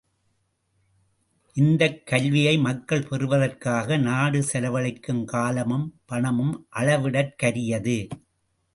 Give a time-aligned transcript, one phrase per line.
[1.55, 8.09] இந்தக் கல்வியை மக்கள் பெறுவதற்காக நாடு செலவழிக்கும் காலமும் பணமும் அளவிடற்கரியது.